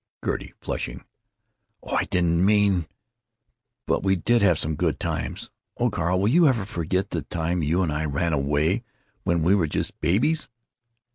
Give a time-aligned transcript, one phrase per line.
[0.25, 1.05] Gertie (flushing):
[1.83, 5.51] "Oh, I didn't mean——But we did have some good times.
[5.77, 8.81] Oh, Carl, will you ever forget the time you and I ran away
[9.25, 10.49] when we were just babies?"